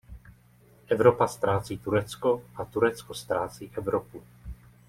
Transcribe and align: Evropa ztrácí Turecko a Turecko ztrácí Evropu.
Evropa 0.87 1.27
ztrácí 1.27 1.77
Turecko 1.77 2.41
a 2.57 2.65
Turecko 2.65 3.13
ztrácí 3.13 3.69
Evropu. 3.77 4.21